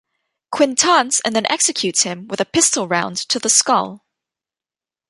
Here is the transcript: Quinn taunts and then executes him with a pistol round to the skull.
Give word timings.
Quinn 0.49 0.73
taunts 0.75 1.19
and 1.19 1.35
then 1.35 1.45
executes 1.45 2.01
him 2.01 2.27
with 2.27 2.41
a 2.41 2.45
pistol 2.45 2.87
round 2.87 3.17
to 3.17 3.37
the 3.37 3.49
skull. 3.51 4.03